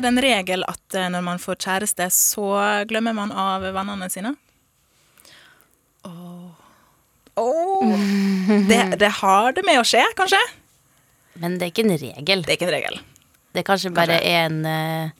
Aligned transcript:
Er 0.00 0.06
det 0.06 0.14
en 0.14 0.22
regel 0.24 0.62
at 0.64 0.94
eh, 0.96 1.10
når 1.12 1.24
man 1.26 1.40
får 1.42 1.58
kjæreste, 1.60 2.06
så 2.08 2.44
glemmer 2.88 3.12
man 3.12 3.34
av 3.36 3.66
vennene 3.68 4.06
sine? 4.08 4.30
Åh. 7.36 7.90
Det, 8.70 8.78
det 8.96 9.10
har 9.18 9.52
det 9.52 9.64
med 9.68 9.82
å 9.82 9.84
skje, 9.84 10.00
kanskje? 10.16 10.40
Men 11.42 11.58
det 11.60 11.66
er 11.68 11.74
ikke 11.74 11.84
en 11.84 11.92
regel. 12.00 12.46
Det 12.46 12.54
er 12.54 12.56
ikke 12.56 12.68
en 12.70 12.72
regel. 12.78 12.96
Det 13.52 13.60
er 13.60 13.66
kanskje 13.68 13.92
bare 13.92 14.16
en 14.24 14.64
eh, 14.64 15.12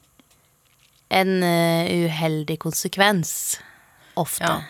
En 1.21 1.43
eh, 1.45 1.93
uheldig 2.07 2.57
konsekvens. 2.65 3.61
Ofte. 4.17 4.49
Ja. 4.49 4.63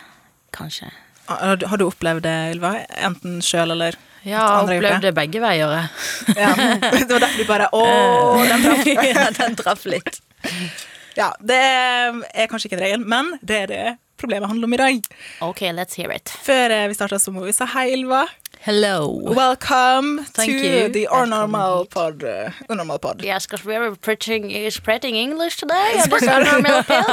Kanskje. 0.51 0.91
Har 1.31 1.55
du, 1.55 1.69
har 1.71 1.79
du 1.79 1.87
opplevd 1.87 2.27
det, 2.27 2.35
Ylva? 2.57 2.81
Enten 2.99 3.39
sjøl 3.45 3.77
eller 3.77 3.95
Ja, 4.27 4.61
opplevde 4.61 5.11
begge 5.17 5.41
veier. 5.41 5.71
jeg. 5.77 6.37
ja. 6.37 6.51
Det 7.07 7.09
var 7.09 7.23
derfor 7.25 7.41
du 7.41 7.47
bare 7.49 7.69
Å, 7.77 7.83
den 8.45 8.65
traff. 8.67 8.85
ja, 9.11 9.25
den 9.39 9.57
traff 9.57 9.85
litt. 9.89 10.21
Ja, 11.17 11.31
det 11.43 11.59
er 11.59 12.47
kanskje 12.49 12.69
ikke 12.69 12.79
en 12.79 12.85
regel, 12.85 13.05
men 13.05 13.35
det 13.41 13.65
er 13.65 13.71
det 13.71 13.85
problemet 14.21 14.51
handler 14.51 14.69
om 14.69 14.75
i 14.75 14.81
dag. 14.81 15.07
OK, 15.41 15.61
let's 15.73 15.97
hear 15.97 16.13
it. 16.13 16.29
Før 16.45 16.73
eh, 16.75 16.87
vi 16.91 16.97
starter, 16.97 17.17
så 17.21 17.33
må 17.33 17.41
vi 17.47 17.55
si 17.57 17.65
hei, 17.73 17.87
Ylva. 17.95 18.27
Hello. 18.63 19.07
Welcome 19.23 20.23
Thank 20.37 20.51
to 20.51 20.55
you. 20.55 20.89
the 20.89 21.07
Unormal 21.11 21.89
pod. 21.89 22.23
uh, 22.23 22.51
Unormal 22.69 22.99
pod. 23.01 23.23
Yes, 23.23 23.47
because 23.47 23.65
we're 23.65 23.95
preaching, 23.95 24.69
spreading 24.69 25.15
English 25.15 25.57
today. 25.57 25.99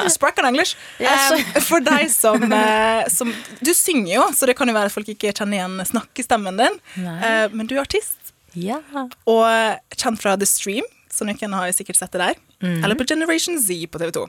Spoken 0.09 0.45
English. 0.45 0.77
Yes. 1.01 1.33
Um, 1.33 1.63
for 1.63 1.81
deg 1.81 2.11
som, 2.11 2.53
eh, 2.53 3.07
som 3.09 3.33
Du 3.65 3.73
synger 3.73 4.13
jo, 4.15 4.23
så 4.37 4.45
det 4.47 4.57
kan 4.59 4.69
jo 4.69 4.75
være 4.77 4.91
at 4.91 4.93
folk 4.93 5.09
ikke 5.09 5.33
kjenner 5.33 5.57
igjen 5.57 5.79
snakkestemmen 5.89 6.61
din. 6.61 6.77
Uh, 7.01 7.49
men 7.53 7.67
du 7.67 7.77
er 7.79 7.81
artist, 7.87 8.35
Ja. 8.53 8.83
og 9.27 9.81
kjent 9.97 10.21
fra 10.21 10.37
The 10.37 10.47
Stream, 10.47 10.85
så 11.11 11.25
noen 11.25 11.53
har 11.57 11.73
sikkert 11.73 11.97
sett 11.97 12.13
det 12.13 12.21
der. 12.27 12.35
Eller 12.61 12.95
på 12.95 13.07
Generation 13.09 13.57
Z 13.59 13.87
på 13.89 13.99
TV 13.99 14.13
2. 14.13 14.27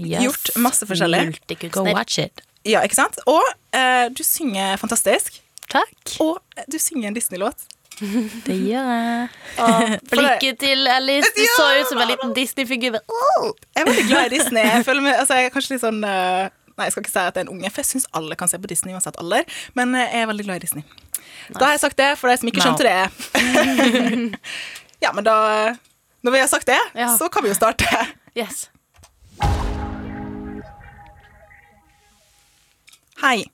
Yes. 0.00 0.20
Gjort 0.26 0.52
masse 0.60 0.84
forskjellig. 0.84 1.38
Go 1.72 1.84
watch 1.88 2.18
it. 2.18 2.44
Ja, 2.66 2.82
ikke 2.84 2.96
sant? 3.00 3.16
Og 3.26 3.40
uh, 3.72 4.08
du 4.12 4.22
synger 4.22 4.76
fantastisk. 4.76 5.40
Takk. 5.72 6.18
Og 6.20 6.38
eh, 6.58 6.64
du 6.70 6.78
synger 6.78 7.08
en 7.10 7.16
Disney-låt. 7.16 7.64
Det 8.46 8.56
gjør 8.58 8.88
jeg. 8.90 9.28
For 10.10 10.22
Lykke 10.26 10.50
til 10.60 10.88
Alice. 10.90 11.30
Du 11.36 11.42
så 11.56 11.68
ut 11.80 11.88
som 11.92 12.00
en 12.02 12.10
liten 12.10 12.34
Disney-figur. 12.36 12.98
Jeg 12.98 13.82
er 13.82 13.88
veldig 13.88 14.06
glad 14.10 14.26
i 14.28 14.34
Disney. 14.36 14.62
Jeg 14.66 14.84
føler 14.86 15.04
meg, 15.06 15.16
altså 15.22 15.38
jeg 15.38 15.50
er 15.50 15.54
kanskje 15.54 15.76
litt 15.76 15.84
sånn 15.86 16.02
eh, 16.08 16.50
Nei, 16.74 16.88
jeg 16.88 16.94
skal 16.96 17.04
ikke 17.04 17.12
si 17.12 17.18
at 17.22 17.36
jeg 17.38 17.44
er 17.44 17.46
en 17.46 17.52
unge, 17.54 17.68
for 17.70 17.84
jeg 17.84 17.86
syns 17.92 18.06
alle 18.18 18.34
kan 18.34 18.50
se 18.50 18.58
på 18.58 18.66
Disney 18.66 18.96
uansett 18.96 19.14
alder. 19.22 19.44
Men 19.78 19.92
eh, 19.94 20.08
jeg 20.10 20.24
er 20.24 20.30
veldig 20.32 20.46
glad 20.48 20.58
i 20.58 20.64
Disney. 20.64 20.82
Da 21.54 21.68
har 21.68 21.76
jeg 21.76 21.82
sagt 21.84 22.00
det, 22.00 22.08
for 22.18 22.26
de 22.32 22.34
som 22.40 22.50
ikke 22.50 22.64
skjønte 22.64 22.82
det. 22.82 22.96
ja, 25.04 25.12
men 25.14 25.22
da 25.26 25.36
Når 26.26 26.34
vi 26.34 26.40
har 26.42 26.48
sagt 26.50 26.66
det, 26.66 26.80
Ja. 26.98 27.12
så 27.14 27.28
kan 27.30 27.44
vi 27.46 27.52
jo 27.52 27.54
starte. 27.54 27.86
Yes. 28.34 28.64
Hei. 33.22 33.44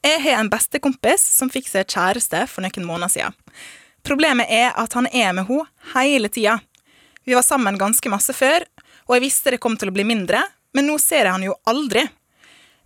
Jeg 0.00 0.20
har 0.24 0.40
en 0.40 0.48
bestekompis 0.48 1.22
som 1.36 1.50
fikk 1.52 1.68
seg 1.68 1.88
kjæreste 1.92 2.46
for 2.48 2.64
noen 2.64 2.86
måneder 2.88 3.12
siden. 3.12 3.36
Problemet 4.06 4.48
er 4.48 4.72
at 4.80 4.94
han 4.96 5.06
er 5.12 5.34
med 5.36 5.44
henne 5.50 5.92
hele 5.92 6.30
tida. 6.32 6.56
Vi 7.28 7.36
var 7.36 7.44
sammen 7.44 7.76
ganske 7.78 8.08
masse 8.08 8.32
før, 8.32 8.64
og 9.08 9.16
jeg 9.16 9.26
visste 9.26 9.52
det 9.52 9.60
kom 9.60 9.76
til 9.76 9.90
å 9.90 9.94
bli 9.94 10.06
mindre, 10.08 10.40
men 10.72 10.88
nå 10.88 10.96
ser 11.02 11.26
jeg 11.26 11.34
han 11.34 11.44
jo 11.44 11.58
aldri. 11.68 12.06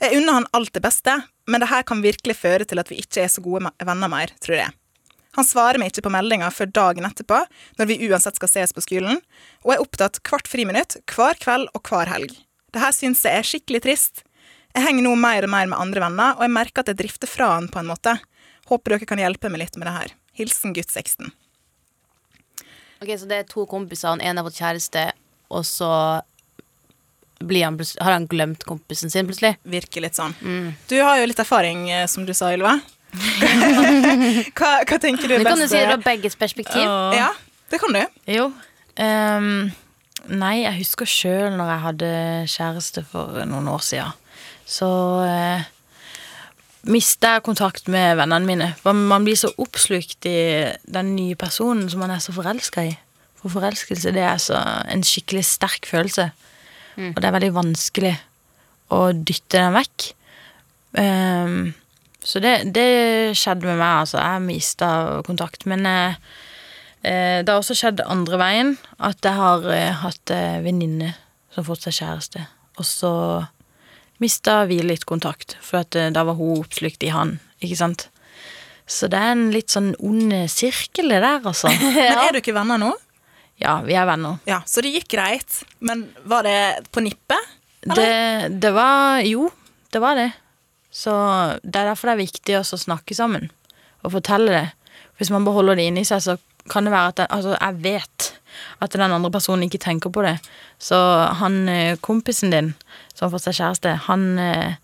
Jeg 0.02 0.18
unner 0.18 0.40
han 0.40 0.48
alt 0.58 0.74
det 0.74 0.82
beste, 0.82 1.14
men 1.46 1.62
det 1.62 1.70
her 1.70 1.84
kan 1.86 2.02
virkelig 2.02 2.34
føre 2.40 2.66
til 2.66 2.82
at 2.82 2.90
vi 2.90 2.98
ikke 2.98 3.22
er 3.22 3.30
så 3.30 3.44
gode 3.44 3.70
venner 3.78 4.10
mer, 4.10 4.34
tror 4.42 4.58
jeg. 4.58 4.74
Han 5.38 5.46
svarer 5.46 5.78
meg 5.78 5.90
ikke 5.90 6.06
på 6.06 6.14
meldinga 6.14 6.50
før 6.54 6.70
dagen 6.74 7.06
etterpå, 7.06 7.40
når 7.78 7.90
vi 7.90 8.00
uansett 8.08 8.38
skal 8.38 8.50
ses 8.50 8.74
på 8.74 8.82
skolen, 8.82 9.22
og 9.62 9.74
er 9.74 9.82
opptatt 9.82 10.20
hvert 10.26 10.50
friminutt, 10.50 10.98
hver 11.10 11.38
kveld 11.42 11.70
og 11.74 11.90
hver 11.90 12.10
helg. 12.10 12.34
Det 12.74 12.82
her 12.82 12.94
syns 12.94 13.22
jeg 13.26 13.38
er 13.38 13.46
skikkelig 13.46 13.82
trist. 13.86 14.24
Jeg 14.74 14.88
henger 14.88 15.06
nå 15.06 15.14
mer 15.14 15.46
og 15.46 15.52
mer 15.52 15.68
med 15.70 15.78
andre 15.78 16.02
venner, 16.02 16.34
og 16.34 16.42
jeg 16.42 16.50
merker 16.50 16.82
at 16.82 16.90
jeg 16.90 16.98
drifter 16.98 17.30
fra 17.30 17.52
han 17.54 17.68
på 17.70 17.78
en 17.78 17.90
måte. 17.92 18.16
Håper 18.66 18.96
dere 18.96 19.06
kan 19.06 19.20
hjelpe 19.22 19.50
meg 19.52 19.62
litt 19.62 19.76
med 19.78 19.86
det 19.86 19.94
her. 19.94 20.14
Hilsen 20.34 20.74
gutt 20.74 20.90
16. 20.90 21.30
Ok, 23.04 23.12
Så 23.20 23.28
det 23.30 23.38
er 23.38 23.46
to 23.46 23.66
kompiser, 23.70 24.08
han 24.10 24.22
ene 24.24 24.40
har 24.40 24.48
fått 24.48 24.58
kjæreste, 24.58 25.04
og 25.54 25.62
så 25.68 25.90
blir 27.44 27.66
han 27.66 27.78
har 28.00 28.16
han 28.16 28.26
glemt 28.30 28.64
kompisen 28.66 29.12
sin 29.12 29.28
plutselig. 29.28 29.54
Virker 29.68 30.02
litt 30.02 30.18
sånn. 30.18 30.34
Du 30.88 30.96
har 31.02 31.20
jo 31.20 31.28
litt 31.28 31.42
erfaring, 31.42 31.86
eh, 31.92 32.06
som 32.10 32.24
du 32.26 32.32
sa, 32.34 32.50
Ylva. 32.54 32.78
hva, 34.58 34.70
hva 34.82 34.98
tenker 34.98 35.28
du 35.28 35.36
er 35.36 35.44
Det 35.44 35.46
kan 35.46 35.60
du 35.60 35.68
si 35.68 35.78
det 35.78 35.86
fra 35.86 36.00
begges 36.02 36.34
perspektiv. 36.40 36.82
Ja, 37.14 37.30
det 37.70 37.78
kan 37.82 37.94
du. 37.94 38.02
Jo. 38.32 38.48
Um, 38.98 39.70
nei, 40.26 40.56
jeg 40.64 40.80
husker 40.80 41.06
sjøl 41.06 41.54
når 41.54 41.70
jeg 41.70 41.82
hadde 41.84 42.10
kjæreste 42.56 43.04
for 43.12 43.44
noen 43.46 43.70
år 43.70 43.84
siden. 43.86 44.20
Så 44.66 44.88
eh, 45.26 45.64
mister 46.88 47.36
jeg 47.36 47.44
kontakt 47.46 47.88
med 47.92 48.18
vennene 48.20 48.48
mine. 48.48 48.70
For 48.80 48.96
man 48.96 49.26
blir 49.26 49.38
så 49.38 49.52
oppslukt 49.60 50.28
i 50.28 50.38
den 50.84 51.14
nye 51.16 51.38
personen 51.38 51.88
som 51.92 52.02
man 52.04 52.14
er 52.14 52.22
så 52.24 52.34
forelska 52.36 52.86
i. 52.88 52.94
For 53.40 53.52
forelskelse, 53.52 54.14
det 54.16 54.24
er 54.24 54.40
så 54.40 54.60
en 54.88 55.04
skikkelig 55.04 55.44
sterk 55.48 55.88
følelse. 55.90 56.30
Og 56.94 57.16
det 57.18 57.26
er 57.26 57.34
veldig 57.34 57.54
vanskelig 57.56 58.14
å 58.94 59.08
dytte 59.12 59.58
den 59.58 59.74
vekk. 59.74 60.04
Um, 60.94 61.72
så 62.22 62.38
det, 62.40 62.52
det 62.72 63.34
skjedde 63.36 63.66
med 63.66 63.80
meg, 63.80 64.04
altså. 64.04 64.20
Jeg 64.22 64.44
mista 64.46 64.88
kontakt. 65.26 65.66
Men 65.68 65.88
eh, 65.90 66.20
Eh, 67.04 67.44
det 67.44 67.52
har 67.52 67.60
også 67.60 67.76
skjedd 67.76 68.00
andre 68.08 68.38
veien, 68.40 68.70
at 68.96 69.20
jeg 69.20 69.36
har 69.36 69.66
eh, 69.68 69.92
hatt 70.00 70.32
eh, 70.32 70.62
venninne 70.64 71.12
som 71.52 71.60
har 71.60 71.66
fått 71.68 71.84
seg 71.84 71.98
kjæreste. 71.98 72.44
Og 72.80 72.86
så 72.88 73.12
mista 74.22 74.62
vi 74.70 74.80
litt 74.84 75.06
kontakt, 75.08 75.56
for 75.64 75.82
at, 75.82 75.96
eh, 75.98 76.10
da 76.14 76.24
var 76.26 76.38
hun 76.38 76.60
oppslukt 76.60 77.02
i 77.02 77.12
han, 77.14 77.38
ikke 77.62 77.78
sant. 77.78 78.08
Så 78.86 79.08
det 79.08 79.18
er 79.18 79.32
en 79.32 79.48
litt 79.54 79.72
sånn 79.72 79.94
ond 80.04 80.34
sirkel, 80.52 81.08
det 81.08 81.22
der, 81.24 81.40
altså. 81.40 81.72
Men 81.96 82.20
er 82.20 82.36
du 82.36 82.42
ikke 82.42 82.56
venner 82.56 82.80
nå? 82.80 82.92
Ja, 83.62 83.78
vi 83.86 83.94
er 83.96 84.06
venner. 84.08 84.40
Ja, 84.50 84.60
Så 84.66 84.82
det 84.82 84.92
gikk 84.94 85.12
greit. 85.14 85.62
Men 85.78 86.08
var 86.26 86.42
det 86.46 86.86
på 86.92 87.02
nippet? 87.04 87.52
Det, 87.84 88.48
det 88.60 88.72
var 88.74 89.20
Jo, 89.24 89.48
det 89.92 90.00
var 90.02 90.18
det. 90.18 90.30
Så 90.94 91.12
det 91.62 91.80
er 91.80 91.90
derfor 91.90 92.10
det 92.10 92.14
er 92.14 92.22
viktig 92.24 92.56
også 92.60 92.78
å 92.78 92.84
snakke 92.84 93.16
sammen 93.16 93.50
og 94.04 94.12
fortelle 94.12 94.52
det. 94.52 94.66
Hvis 95.18 95.30
man 95.32 95.46
beholder 95.46 95.78
det 95.78 95.86
inni 95.88 96.04
seg, 96.06 96.20
så 96.22 96.36
kan 96.70 96.84
det 96.86 96.92
være 96.92 97.12
at 97.12 97.20
den, 97.22 97.30
Altså, 97.34 97.54
jeg 97.56 97.80
vet 97.84 98.33
at 98.82 98.94
den 98.94 99.14
andre 99.14 99.30
personen 99.32 99.66
ikke 99.66 99.82
tenker 99.82 100.12
på 100.14 100.24
det. 100.26 100.36
Så 100.78 100.96
han 101.40 101.64
eh, 101.68 101.98
kompisen 102.00 102.54
din 102.54 102.72
som 103.14 103.32
fått 103.32 103.46
seg 103.46 103.58
kjæreste, 103.60 103.96
han, 104.08 104.26
eh, 104.38 104.76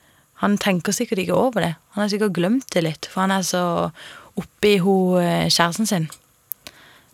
han 0.44 0.56
tenker 0.60 0.94
sikkert 0.96 1.24
ikke 1.24 1.38
over 1.38 1.66
det. 1.66 1.74
Han 1.94 2.04
har 2.04 2.12
sikkert 2.12 2.36
glemt 2.38 2.70
det 2.74 2.84
litt, 2.86 3.10
for 3.10 3.24
han 3.26 3.34
er 3.34 3.46
så 3.46 3.64
oppi 4.40 4.76
ho 4.82 4.96
eh, 5.20 5.48
kjæresten 5.50 5.88
sin. 5.88 6.10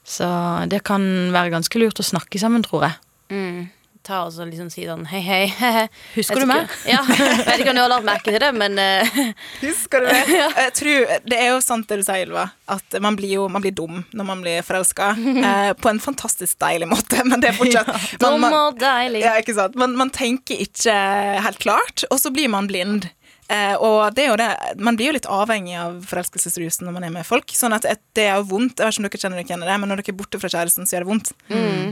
Så 0.06 0.26
det 0.70 0.84
kan 0.86 1.02
være 1.34 1.50
ganske 1.56 1.80
lurt 1.82 1.98
å 1.98 2.06
snakke 2.06 2.38
sammen, 2.38 2.62
tror 2.66 2.86
jeg. 2.86 3.00
Mm. 3.34 3.62
Ta 4.06 4.20
og 4.22 4.30
så 4.30 4.44
liksom 4.46 4.68
si 4.70 4.84
sånn 4.86 5.02
hei, 5.10 5.20
hei. 5.26 5.86
Husker 6.16 6.38
du 6.38 6.46
meg? 6.46 6.70
Ja. 6.86 7.00
Jeg 7.10 7.42
vet 7.42 7.62
ikke 7.64 7.72
om 7.72 7.78
du 7.78 7.82
har 7.82 7.90
lagt 7.90 8.06
merke 8.06 8.30
til 8.30 8.38
det, 8.42 8.52
men 8.54 8.78
uh... 8.78 9.18
Husker 9.64 10.04
du 10.04 10.10
meg? 10.12 10.30
Jeg 10.62 10.74
tror, 10.78 11.14
det 11.26 11.40
er 11.40 11.50
jo 11.50 11.58
sant 11.64 11.88
det 11.90 11.98
du 11.98 12.04
sier, 12.06 12.22
Ylva, 12.28 12.46
at 12.70 12.98
man 13.02 13.18
blir 13.18 13.34
jo 13.34 13.48
man 13.50 13.64
blir 13.64 13.74
dum 13.74 14.04
når 14.14 14.28
man 14.28 14.44
blir 14.44 14.62
forelska. 14.66 15.10
Eh, 15.16 15.72
på 15.80 15.90
en 15.90 15.98
fantastisk 16.02 16.58
deilig 16.62 16.88
måte, 16.90 17.24
men 17.26 17.42
det 17.42 17.50
er 17.50 17.58
fortsatt 17.58 17.90
man, 18.22 18.38
dum 18.38 18.46
og 18.48 18.78
deilig. 18.80 19.24
ja, 19.24 19.34
ikke 19.42 19.56
sant? 19.56 19.74
Man, 19.78 19.96
man 19.98 20.12
tenker 20.14 20.62
ikke 20.62 20.94
helt 21.42 21.62
klart, 21.62 22.06
og 22.10 22.20
så 22.22 22.30
blir 22.34 22.50
man 22.52 22.70
blind. 22.70 23.08
Eh, 23.52 23.74
og 23.78 24.14
det 24.16 24.24
er 24.24 24.30
jo 24.32 24.38
det, 24.40 24.48
man 24.82 24.96
blir 24.98 25.10
jo 25.10 25.16
litt 25.16 25.28
avhengig 25.30 25.76
av 25.78 26.00
forelskelsesrusen 26.10 26.86
når 26.88 26.96
man 26.96 27.06
er 27.06 27.12
med 27.14 27.26
folk. 27.28 27.52
Sånn 27.54 27.76
at 27.76 27.86
det 27.86 28.24
er 28.26 28.40
jo 28.40 28.48
vondt. 28.50 28.80
Jeg 28.82 28.88
vet 28.88 28.96
ikke 28.96 29.02
om 29.02 29.06
dere 29.06 29.20
kjenner 29.22 29.38
dere 29.40 29.46
igjen 29.46 29.66
det, 29.66 29.76
men 29.82 29.92
når 29.92 30.02
dere 30.02 30.14
er 30.14 30.18
borte 30.18 30.40
fra 30.42 30.50
kjæresten, 30.52 30.88
så 30.88 30.96
gjør 30.96 31.06
det 31.06 31.10
vondt. 31.12 31.32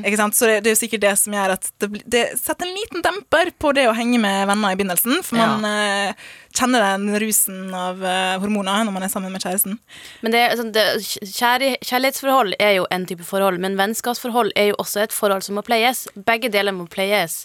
Ikke 0.04 0.20
sant? 0.20 0.38
Så 0.38 0.48
det, 0.50 0.56
det 0.64 0.72
er 0.72 0.76
jo 0.76 0.80
sikkert 0.82 1.04
det 1.04 1.12
som 1.20 1.36
gjør 1.36 1.54
at 1.54 1.68
det, 1.82 1.90
det 2.10 2.24
setter 2.40 2.68
en 2.68 2.78
liten 2.80 3.04
demper 3.06 3.52
på 3.62 3.74
det 3.76 3.86
å 3.90 3.94
henge 3.96 4.18
med 4.22 4.48
venner 4.50 4.74
i 4.74 4.80
begynnelsen. 4.80 5.22
For 5.26 5.38
man 5.38 5.68
eh, 5.68 6.26
kjenner 6.58 6.84
den 6.88 7.08
rusen 7.22 7.74
av 7.74 8.02
eh, 8.02 8.34
hormoner 8.42 8.84
når 8.86 8.96
man 8.98 9.06
er 9.06 9.12
sammen 9.12 9.34
med 9.34 9.44
kjæresten. 9.44 9.78
Men 10.26 10.34
det, 10.34 10.44
sånn, 10.58 10.74
det, 10.74 10.86
kjærlig, 11.22 11.74
kjærlighetsforhold 11.86 12.58
er 12.58 12.76
jo 12.80 12.88
en 12.94 13.06
type 13.10 13.26
forhold, 13.26 13.62
men 13.62 13.78
vennskapsforhold 13.80 14.54
er 14.58 14.72
jo 14.72 14.78
også 14.82 15.06
et 15.06 15.14
forhold 15.14 15.46
som 15.46 15.58
må 15.58 15.64
pleies. 15.66 16.06
Begge 16.14 16.50
deler 16.54 16.74
må 16.74 16.88
pleies. 16.90 17.44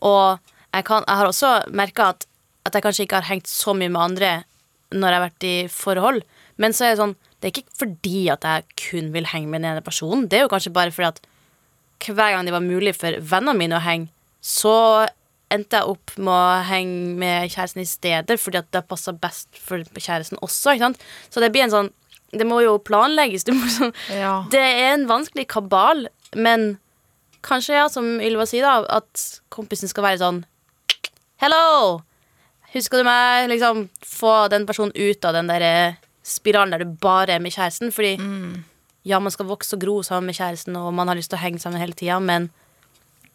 Og 0.00 0.40
jeg, 0.74 0.86
kan, 0.88 1.04
jeg 1.06 1.20
har 1.20 1.30
også 1.30 1.56
merka 1.76 2.12
at, 2.14 2.28
at 2.64 2.74
jeg 2.76 2.82
kanskje 2.84 3.04
ikke 3.06 3.20
har 3.20 3.28
hengt 3.28 3.50
så 3.50 3.74
mye 3.76 3.90
med 3.92 4.00
andre 4.02 4.32
når 4.94 5.08
jeg 5.10 5.18
har 5.18 5.24
vært 5.28 5.46
i 5.48 5.54
forhold. 5.72 6.22
Men 6.62 6.72
så 6.76 6.86
er 6.86 6.94
det 6.94 7.00
sånn 7.02 7.16
Det 7.40 7.48
er 7.48 7.52
ikke 7.58 7.76
fordi 7.80 8.20
at 8.32 8.44
jeg 8.48 8.64
kun 8.80 9.08
vil 9.12 9.26
henge 9.28 9.48
med 9.50 9.60
den 9.62 9.72
ene 9.74 9.82
personen. 9.84 10.28
Det 10.30 10.38
er 10.38 10.44
jo 10.46 10.52
kanskje 10.52 10.72
bare 10.72 10.92
fordi 10.94 11.10
at 11.10 11.20
hver 12.04 12.32
gang 12.34 12.44
det 12.46 12.52
var 12.54 12.64
mulig 12.64 12.94
for 12.96 13.16
vennene 13.20 13.56
mine 13.56 13.76
å 13.78 13.82
henge, 13.84 14.08
så 14.44 15.06
endte 15.52 15.76
jeg 15.78 15.88
opp 15.92 16.14
med 16.18 16.32
å 16.32 16.62
henge 16.68 17.14
med 17.20 17.50
kjæresten 17.52 17.82
i 17.84 17.88
stedet, 17.88 18.36
fordi 18.40 18.58
at 18.60 18.70
det 18.74 18.82
passa 18.88 19.12
best 19.12 19.48
for 19.60 19.84
kjæresten 19.94 20.40
også. 20.44 20.74
Ikke 20.74 20.88
sant? 20.88 21.04
Så 21.30 21.40
det 21.44 21.52
blir 21.54 21.64
en 21.66 21.72
sånn 21.74 21.92
Det 22.34 22.46
må 22.48 22.58
jo 22.64 22.78
planlegges. 22.82 23.44
Du 23.48 23.52
må 23.54 23.68
sånn, 23.70 23.92
Ja. 24.10 24.40
det 24.50 24.58
er 24.64 24.94
en 24.94 25.04
vanskelig 25.06 25.44
kabal, 25.52 26.06
men 26.34 26.78
kanskje, 27.44 27.76
ja, 27.76 27.84
som 27.92 28.18
Ylva 28.24 28.46
sier, 28.48 28.64
da, 28.64 28.82
at 28.98 29.40
kompisen 29.54 29.88
skal 29.92 30.02
være 30.08 30.18
sånn 30.24 30.40
Hello! 31.44 32.00
Husker 32.74 33.00
du 33.00 33.06
meg? 33.06 33.48
Liksom 33.52 33.86
få 34.02 34.34
den 34.52 34.66
personen 34.66 34.94
ut 34.94 35.24
av 35.24 35.36
den 35.36 35.50
der 35.50 35.64
eh, 35.64 35.98
spiralen 36.26 36.74
der 36.74 36.84
du 36.84 36.96
bare 37.00 37.36
er 37.36 37.42
med 37.42 37.54
kjæresten. 37.54 37.92
Fordi 37.94 38.16
ja, 39.04 39.20
man 39.20 39.32
skal 39.32 39.48
vokse 39.48 39.76
og 39.76 39.84
gro 39.84 39.98
sammen 40.02 40.30
med 40.30 40.38
kjæresten, 40.38 40.76
og 40.80 40.92
man 40.96 41.10
har 41.10 41.18
lyst 41.18 41.30
til 41.32 41.38
å 41.38 41.44
henge 41.44 41.60
sammen 41.62 41.82
hele 41.82 41.96
tida, 41.96 42.16
men 42.24 42.48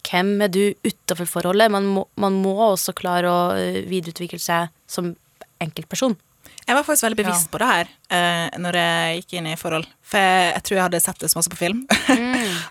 hvem 0.08 0.40
er 0.42 0.52
du 0.52 0.64
utafor 0.86 1.28
forholdet? 1.30 1.72
Man 1.72 1.86
må, 1.86 2.06
man 2.18 2.40
må 2.42 2.56
også 2.72 2.96
klare 2.98 3.30
å 3.30 3.40
eh, 3.58 3.84
videreutvikle 3.88 4.42
seg 4.42 4.74
som 4.90 5.14
enkeltperson. 5.62 6.18
Jeg 6.66 6.78
var 6.78 6.86
faktisk 6.86 7.08
veldig 7.08 7.20
bevisst 7.24 7.50
på 7.50 7.60
det 7.62 7.68
her 7.68 7.88
uh, 8.14 8.58
når 8.62 8.78
jeg 8.78 9.20
gikk 9.20 9.36
inn 9.40 9.48
i 9.50 9.58
forhold. 9.58 9.88
For 10.06 10.22
jeg, 10.22 10.52
jeg 10.54 10.66
tror 10.66 10.78
jeg 10.78 10.86
hadde 10.86 11.02
sett 11.02 11.24
det 11.24 11.30
så 11.32 11.40
masse 11.40 11.52
på 11.52 11.58
film. 11.60 11.82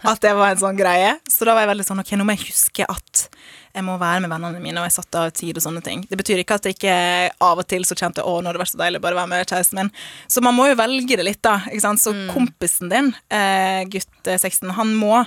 at 0.13 0.21
det 0.23 0.35
var 0.37 0.51
en 0.53 0.61
sånn 0.61 0.77
greie. 0.79 1.17
Så 1.29 1.45
da 1.49 1.55
var 1.55 1.65
jeg 1.65 1.73
veldig 1.73 1.87
sånn 1.89 2.01
Ok, 2.03 2.13
nå 2.19 2.25
må 2.29 2.35
jeg 2.37 2.49
huske 2.53 2.87
at 2.89 3.25
jeg 3.75 3.85
må 3.87 3.95
være 4.01 4.23
med 4.25 4.31
vennene 4.33 4.59
mine, 4.63 4.81
og 4.81 4.89
jeg 4.89 4.95
satte 4.97 5.21
av 5.21 5.31
tid 5.37 5.59
og 5.59 5.63
sånne 5.63 5.83
ting. 5.85 6.01
Det 6.11 6.17
betyr 6.19 6.41
ikke 6.43 6.57
at 6.59 6.65
jeg 6.67 6.75
ikke 6.79 6.95
av 7.45 7.61
og 7.63 7.67
til 7.71 7.85
så 7.87 7.95
kjente 7.99 8.25
å, 8.27 8.39
nå 8.41 8.49
har 8.51 8.57
det 8.57 8.63
vært 8.63 8.73
så 8.73 8.81
deilig 8.81 8.99
å 8.99 9.05
bare 9.05 9.19
være 9.21 9.31
med 9.31 9.45
kjæresten 9.53 9.79
min. 9.79 9.91
Så 10.27 10.43
man 10.43 10.57
må 10.57 10.67
jo 10.71 10.79
velge 10.81 11.19
det 11.21 11.27
litt, 11.29 11.43
da. 11.47 11.61
Ikke 11.69 11.85
sant? 11.85 12.03
Så 12.03 12.15
kompisen 12.33 12.91
din, 12.91 13.13
eh, 13.31 13.85
gutt 13.93 14.27
eh, 14.31 14.39
16, 14.41 14.73
han 14.79 14.95
må 14.99 15.21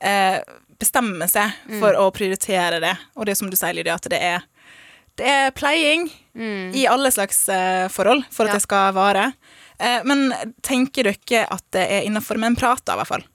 eh, 0.00 0.40
bestemme 0.82 1.28
seg 1.30 1.52
for 1.78 1.94
å 2.00 2.08
prioritere 2.16 2.80
det. 2.82 2.94
Og 3.14 3.28
det 3.28 3.36
er 3.36 3.38
som 3.42 3.50
du 3.52 3.58
sier, 3.60 3.76
Lydia, 3.76 3.94
at 4.00 4.08
det 4.10 4.18
er 4.32 4.48
det 5.20 5.28
er 5.28 5.50
pleiing 5.52 6.06
i 6.72 6.86
alle 6.88 7.10
slags 7.12 7.42
eh, 7.52 7.84
forhold 7.92 8.24
for 8.32 8.48
at 8.48 8.54
Ja. 8.54 8.56
det 8.56 8.64
skal 8.64 8.94
vare. 8.96 9.26
Eh, 9.78 10.00
men 10.08 10.32
tenker 10.64 11.04
dere 11.12 11.44
at 11.52 11.62
det 11.76 11.82
er 11.84 12.06
innafor 12.08 12.40
med 12.40 12.54
en 12.54 12.56
prat, 12.56 12.80
da, 12.88 12.96
i 12.96 13.02
hvert 13.02 13.10
fall? 13.10 13.26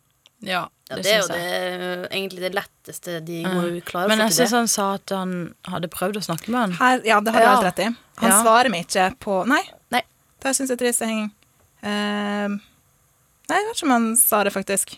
Ja, 0.42 0.64
Ja, 0.88 0.96
det, 0.96 1.04
det 1.04 1.12
er 1.12 1.18
jo 1.20 1.28
det, 1.28 2.10
egentlig 2.16 2.42
det 2.46 2.54
letteste 2.56 3.18
de 3.28 3.42
må 3.44 3.66
jo 3.68 3.82
klare 3.84 4.08
å 4.08 4.12
Men 4.14 4.22
jeg 4.24 4.32
til 4.32 4.38
syns 4.46 4.54
han 4.56 4.70
sa 4.72 4.86
at 4.96 5.12
han 5.12 5.34
hadde 5.68 5.90
prøvd 5.92 6.22
å 6.22 6.24
snakke 6.24 6.54
med 6.54 6.62
han. 6.62 6.76
Her, 6.80 7.02
ja, 7.04 7.18
det 7.20 7.34
har 7.36 7.44
du 7.44 7.48
Ja. 7.48 7.56
helt 7.58 7.68
rett 7.68 7.82
i. 7.84 7.90
Han 8.22 8.32
Ja. 8.32 8.38
svarer 8.44 8.72
meg 8.72 8.88
ikke 8.88 9.10
på 9.20 9.42
Nei, 9.48 9.64
Nei. 9.92 10.02
Det 10.40 10.54
syns 10.56 10.70
jeg 10.72 10.80
trist 10.80 11.02
henging. 11.04 11.32
Eh, 11.84 12.48
nei, 12.48 13.58
jeg 13.58 13.68
vet 13.68 13.76
ikke 13.76 13.88
om 13.90 13.96
han 13.98 14.08
sa 14.16 14.44
det, 14.44 14.54
faktisk. 14.54 14.96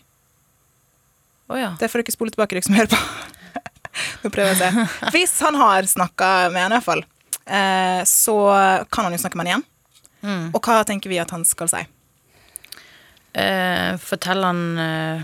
Oh, 1.49 1.57
ja. 1.57 1.71
Det 1.79 1.89
får 1.89 2.03
dere 2.03 2.13
spole 2.13 2.29
tilbake, 2.35 2.53
dere 2.53 2.63
som 2.67 2.75
hører 2.77 2.91
på. 2.93 2.99
Nå 4.23 4.29
prøver 4.29 4.53
jeg 4.53 4.57
å 4.57 4.61
se. 4.61 4.87
Hvis 5.15 5.33
han 5.41 5.55
har 5.57 5.87
snakka 5.89 6.51
med 6.53 6.61
han, 6.67 6.75
i 6.75 6.77
hvert 6.77 6.85
fall, 6.85 7.03
uh, 7.49 8.03
så 8.05 8.35
kan 8.91 9.07
han 9.07 9.15
jo 9.17 9.23
snakke 9.23 9.39
med 9.39 9.47
han 9.47 9.53
igjen. 9.55 9.65
Mm. 10.21 10.45
Og 10.53 10.61
hva 10.61 10.83
tenker 10.85 11.09
vi 11.09 11.17
at 11.17 11.31
han 11.33 11.45
skal 11.47 11.71
si? 11.71 11.81
Uh, 13.33 13.95
fortell 14.01 14.41
han 14.43 14.61
eh, 14.81 15.19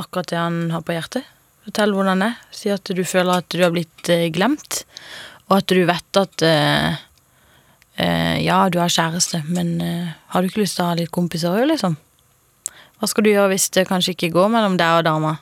akkurat 0.00 0.28
det 0.32 0.38
han 0.40 0.58
har 0.74 0.82
på 0.86 0.94
hjertet. 0.96 1.24
Fortell 1.66 1.92
hvordan 1.96 2.22
det 2.22 2.28
er. 2.32 2.40
Si 2.54 2.70
at 2.70 2.84
du 2.94 3.02
føler 3.06 3.40
at 3.42 3.48
du 3.50 3.62
har 3.64 3.72
blitt 3.74 4.10
eh, 4.12 4.28
glemt, 4.34 4.84
og 5.48 5.58
at 5.60 5.66
du 5.72 5.80
vet 5.88 6.20
at 6.20 6.42
eh, 6.46 6.96
eh, 8.02 8.36
Ja, 8.44 8.60
du 8.70 8.78
har 8.82 8.92
kjæreste, 8.92 9.42
men 9.48 9.76
eh, 9.82 10.12
har 10.32 10.42
du 10.42 10.50
ikke 10.50 10.62
lyst 10.64 10.78
til 10.78 10.84
å 10.86 10.90
ha 10.92 10.98
litt 10.98 11.12
kompiser 11.14 11.54
òg, 11.56 11.66
liksom? 11.72 11.96
Hva 12.96 13.08
skal 13.10 13.26
du 13.26 13.32
gjøre 13.32 13.50
hvis 13.52 13.68
det 13.76 13.86
kanskje 13.90 14.14
ikke 14.14 14.30
går 14.36 14.52
mellom 14.54 14.76
deg 14.80 15.00
og 15.00 15.06
dama? 15.08 15.34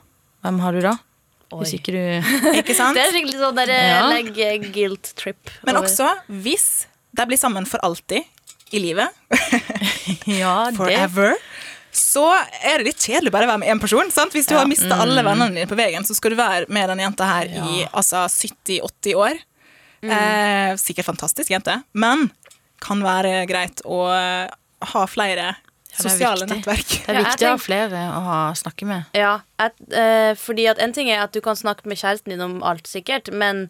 Hvem 0.45 0.57
har 0.65 0.75
du 0.75 0.81
da? 0.85 0.95
Hvis 1.55 1.77
ikke 1.77 1.93
du 1.95 2.01
Ikke 2.59 2.75
sant? 2.75 2.97
Det 2.99 3.05
er 3.05 3.13
skikkelig 3.15 3.39
sånn 3.39 3.59
der 3.61 3.71
Ja. 3.75 4.01
legg 4.11 4.33
guilt 4.75 5.13
trip. 5.21 5.53
Men 5.63 5.77
over- 5.79 5.87
også 5.87 6.09
hvis 6.43 6.87
de 7.15 7.27
blir 7.31 7.39
sammen 7.39 7.67
for 7.71 7.79
alltid 7.87 8.25
i 8.75 8.81
livet, 8.83 9.07
Ja, 10.27 10.65
det 10.71 10.79
forever, 10.81 11.37
så 11.95 12.27
er 12.35 12.81
det 12.81 12.91
litt 12.91 13.03
kjedelig 13.07 13.33
bare 13.35 13.47
å 13.47 13.53
være 13.53 13.63
med 13.63 13.71
én 13.71 13.81
person. 13.83 14.11
Sant? 14.15 14.35
Hvis 14.35 14.49
du 14.51 14.57
har 14.59 14.69
mista 14.71 14.99
alle 15.01 15.23
vennene 15.23 15.55
dine 15.55 15.71
på 15.71 15.79
veien, 15.79 16.07
så 16.07 16.17
skal 16.17 16.35
du 16.35 16.41
være 16.41 16.67
med 16.73 16.91
den 16.91 17.05
jenta 17.05 17.29
her 17.29 17.51
i 17.51 17.85
altså 17.91 18.25
70-80 18.27 19.21
år. 19.21 19.43
Eh, 20.05 20.75
sikkert 20.77 21.09
fantastisk 21.09 21.53
jente, 21.55 21.79
men 21.97 22.29
kan 22.85 23.01
være 23.05 23.45
greit 23.49 23.81
å 23.89 24.05
eh, 24.13 24.51
ha 24.93 25.05
flere 25.09 25.55
er 25.95 26.03
sosiale 26.03 26.45
viktig. 26.45 26.59
nettverk. 26.59 26.93
Det 27.07 27.15
er 27.15 27.21
viktig 27.23 27.47
å 27.47 27.53
ha 27.55 27.61
flere 27.63 28.03
å 28.11 28.21
ha, 28.27 28.39
snakke 28.59 28.89
med. 28.89 29.17
Ja, 29.17 29.39
at, 29.63 29.79
eh, 29.95 30.35
fordi 30.39 30.67
at 30.71 30.83
en 30.83 30.93
ting 30.97 31.11
er 31.13 31.25
at 31.25 31.33
du 31.37 31.41
kan 31.45 31.57
snakke 31.57 31.89
med 31.89 32.01
kjæresten 32.01 32.35
din 32.35 32.45
om 32.45 32.59
alt 32.67 32.91
sikkert, 32.91 33.31
men 33.33 33.69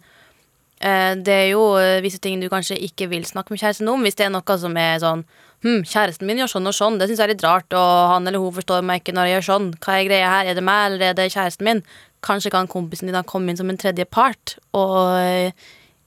det 1.25 1.35
er 1.35 1.49
jo 1.53 1.76
eh, 1.79 2.00
visse 2.05 2.19
ting 2.21 2.41
du 2.43 2.49
kanskje 2.53 2.76
ikke 2.82 3.06
vil 3.09 3.25
snakke 3.25 3.50
med 3.55 3.61
kjæresten 3.62 3.88
om. 3.88 4.03
Hvis 4.05 4.17
det 4.19 4.26
er 4.26 4.32
noe 4.35 4.59
som 4.59 4.76
er 4.76 4.99
sånn 5.05 5.25
Hm, 5.65 5.81
kjæresten 5.88 6.26
min 6.29 6.37
gjør 6.37 6.50
sånn 6.53 6.69
og 6.69 6.75
sånn, 6.76 6.99
det 7.00 7.06
syns 7.09 7.23
jeg 7.23 7.25
er 7.25 7.31
litt 7.32 7.41
rart, 7.47 7.73
og 7.73 7.93
han 8.11 8.26
eller 8.29 8.37
hun 8.43 8.53
forstår 8.53 8.82
meg 8.85 8.99
ikke 9.00 9.15
når 9.17 9.25
jeg 9.31 9.32
gjør 9.38 9.44
sånn. 9.47 9.69
Hva 9.81 9.94
er 9.97 10.05
greia 10.11 10.26
her? 10.29 10.50
Er 10.50 10.59
det 10.59 10.65
meg, 10.67 10.82
eller 10.91 11.05
er 11.06 11.15
det 11.17 11.25
kjæresten 11.32 11.65
min? 11.65 11.81
Kanskje 12.21 12.50
kan 12.53 12.69
kompisen 12.69 13.09
din 13.09 13.17
komme 13.25 13.49
inn 13.49 13.56
som 13.56 13.71
en 13.73 13.79
tredje 13.81 14.05
part 14.05 14.59
og 14.76 15.17
eh, 15.23 15.56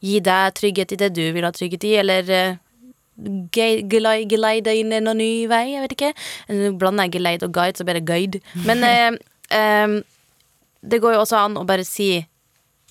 gi 0.06 0.20
deg 0.22 0.54
trygghet 0.60 0.94
i 0.94 1.00
det 1.02 1.10
du 1.18 1.24
vil 1.34 1.48
ha 1.48 1.50
trygghet 1.58 1.88
i, 1.90 1.96
eller 2.04 2.30
eh, 2.30 2.60
ge- 3.58 3.82
gelei- 3.90 4.28
geleide 4.30 4.78
inn 4.78 4.94
en 4.94 5.10
ny 5.18 5.48
vei, 5.50 5.64
jeg 5.74 5.88
vet 5.88 5.96
ikke. 5.98 6.14
Nå 6.54 6.72
blander 6.78 7.10
jeg 7.10 7.16
geleid 7.18 7.48
og 7.50 7.58
guide, 7.58 7.82
så 7.82 7.88
blir 7.90 7.98
det 7.98 8.06
guide. 8.06 8.44
Men 8.62 8.86
eh, 8.86 9.18
eh, 9.58 9.98
det 10.86 11.02
går 11.02 11.18
jo 11.18 11.24
også 11.26 11.42
an 11.48 11.58
å 11.58 11.66
bare 11.66 11.82
si 11.88 12.12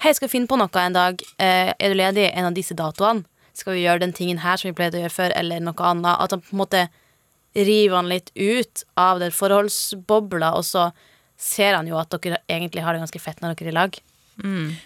Hei, 0.04 0.12
skal 0.14 0.28
vi 0.28 0.34
finne 0.34 0.48
på 0.50 0.58
noe 0.60 0.82
en 0.82 0.92
dag? 0.96 1.22
Eh, 1.40 1.72
er 1.72 1.92
du 1.92 1.96
ledig 1.96 2.26
en 2.28 2.50
av 2.50 2.56
disse 2.56 2.76
datoene? 2.76 3.24
Skal 3.56 3.72
vi 3.72 3.86
gjøre 3.86 4.02
den 4.02 4.12
tingen 4.12 4.42
her 4.42 4.58
som 4.60 4.68
vi 4.68 4.76
pleide 4.76 4.98
å 4.98 5.04
gjøre 5.06 5.14
før, 5.14 5.32
eller 5.40 5.62
noe 5.64 5.86
annet? 5.88 6.18
At 6.20 6.34
han 6.34 6.42
på 6.44 6.52
en 6.52 6.60
måte 6.60 6.82
river 7.56 7.96
han 7.96 8.10
litt 8.10 8.28
ut 8.36 8.82
av 9.00 9.22
den 9.22 9.32
forholdsbobla, 9.32 10.50
og 10.58 10.66
så 10.68 10.90
ser 11.40 11.78
han 11.78 11.88
jo 11.88 11.96
at 11.96 12.12
dere 12.12 12.42
egentlig 12.52 12.84
har 12.84 12.92
det 12.92 13.00
ganske 13.06 13.22
fett 13.24 13.40
når 13.40 13.56
dere 13.56 13.70
er 13.70 13.72
i 13.72 13.76
lag. 13.78 13.98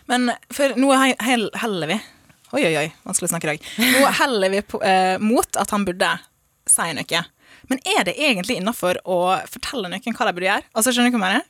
Men 0.07 0.31
for 0.55 0.79
nå 0.79 0.93
heller 0.95 1.91
vi 1.91 1.99
Oi, 2.51 2.65
oi, 2.67 2.73
oi, 2.81 2.87
vanskelig 3.07 3.29
å 3.29 3.31
snakke 3.31 3.47
i 3.47 3.51
dag. 3.53 3.67
Nå 3.79 4.07
heller 4.23 4.51
vi 4.51 4.63
på, 4.67 4.81
eh, 4.83 5.19
mot 5.23 5.59
at 5.59 5.71
han 5.71 5.85
burde 5.87 6.09
si 6.71 6.87
noe. 6.99 7.21
Men 7.71 7.83
er 7.87 8.07
det 8.09 8.17
egentlig 8.19 8.57
innafor 8.59 8.99
å 9.07 9.19
fortelle 9.51 9.91
noen 9.91 10.17
hva 10.17 10.27
de 10.27 10.33
burde 10.35 10.49
gjøre? 10.49 10.67
Altså, 10.75 10.91
Skjønner 10.95 11.15
du 11.15 11.19
hva 11.19 11.31
jeg 11.31 11.43
mener? 11.45 11.47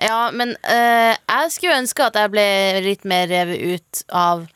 Ja, 0.00 0.30
men 0.34 0.56
eh, 0.66 1.14
jeg 1.14 1.54
skulle 1.54 1.78
ønske 1.78 2.08
at 2.08 2.18
jeg 2.18 2.32
ble 2.32 2.46
litt 2.82 3.04
mer 3.06 3.28
revet 3.30 3.62
ut 3.62 4.02
av 4.10 4.46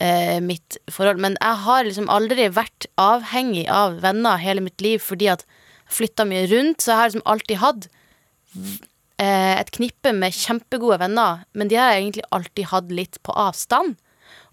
eh, 0.00 0.36
mitt 0.44 0.76
forhold. 0.92 1.22
Men 1.22 1.38
jeg 1.40 1.62
har 1.64 1.86
liksom 1.86 2.10
aldri 2.12 2.50
vært 2.52 2.88
avhengig 3.00 3.66
av 3.72 4.00
venner 4.04 4.40
hele 4.42 4.64
mitt 4.64 4.84
liv 4.84 5.00
fordi 5.04 5.30
at 5.32 5.46
jeg 5.46 5.96
flytta 5.96 6.26
mye 6.28 6.46
rundt, 6.50 6.82
så 6.82 6.92
jeg 6.92 7.00
har 7.00 7.10
liksom 7.10 7.26
alltid 7.32 7.60
hatt 7.62 7.88
eh, 9.18 9.54
et 9.56 9.72
knippe 9.74 10.12
med 10.14 10.36
kjempegode 10.36 11.00
venner, 11.02 11.42
men 11.52 11.70
de 11.70 11.78
har 11.80 11.92
jeg 11.92 12.04
egentlig 12.04 12.28
alltid 12.30 12.70
hatt 12.70 12.92
litt 12.94 13.18
på 13.26 13.34
avstand. 13.34 13.96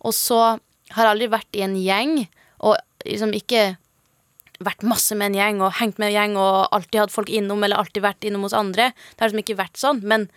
Og 0.01 0.15
så 0.17 0.39
har 0.95 1.03
jeg 1.03 1.11
aldri 1.11 1.29
vært 1.35 1.59
i 1.59 1.65
en 1.65 1.75
gjeng, 1.77 2.15
og 2.65 2.77
liksom 3.05 3.35
ikke 3.37 3.75
vært 4.63 4.85
masse 4.87 5.15
med 5.17 5.31
en 5.31 5.37
gjeng 5.37 5.61
og 5.65 5.75
hengt 5.79 5.99
med 6.01 6.09
en 6.09 6.15
gjeng 6.15 6.37
og 6.41 6.67
alltid 6.75 7.01
hatt 7.03 7.13
folk 7.13 7.29
innom 7.29 7.63
eller 7.63 7.81
alltid 7.81 8.03
vært 8.05 8.27
innom 8.27 8.45
hos 8.47 8.55
andre. 8.57 8.91
Det 8.93 9.21
har 9.21 9.31
liksom 9.31 9.43
ikke 9.43 9.59
vært 9.59 9.79
sånn. 9.79 10.01
Men 10.07 10.27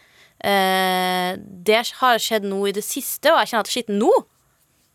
eh, 0.45 1.39
det 1.39 1.81
har 2.01 2.21
skjedd 2.23 2.49
nå 2.49 2.61
i 2.69 2.75
det 2.77 2.85
siste, 2.87 3.33
og 3.33 3.41
jeg 3.41 3.53
kjenner 3.53 3.69
at 3.69 3.73
shit, 3.73 3.93
nå 3.93 4.11